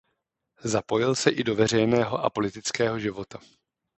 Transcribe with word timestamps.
Zapojil 0.63 1.15
se 1.15 1.29
i 1.29 1.43
do 1.43 1.55
veřejného 1.55 2.17
a 2.17 2.29
politického 2.29 2.99
života. 2.99 3.39